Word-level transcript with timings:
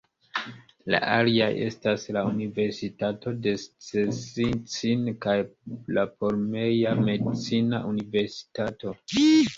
La 0.93 0.99
aliaj 1.15 1.49
estas 1.65 2.05
la 2.17 2.23
Universitato 2.29 3.33
de 3.43 3.53
Szczecin 3.65 5.05
kaj 5.27 5.37
la 5.99 6.07
Pomeria 6.25 6.95
Medicina 7.11 7.87
Universitato. 7.95 8.97